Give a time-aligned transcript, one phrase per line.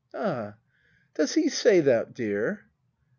[0.15, 0.55] ]Ah!
[1.13, 2.65] Does he say that, dear